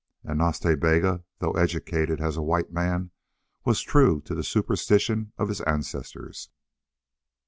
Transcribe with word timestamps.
And 0.23 0.39
Nas 0.39 0.57
Ta 0.57 0.75
Bega, 0.75 1.23
though 1.37 1.51
educated 1.51 2.19
as 2.21 2.35
a 2.35 2.41
white 2.41 2.71
man, 2.71 3.11
was 3.65 3.83
true 3.83 4.19
to 4.21 4.33
the 4.33 4.41
superstition 4.43 5.31
of 5.37 5.47
his 5.47 5.61
ancestors. 5.61 6.49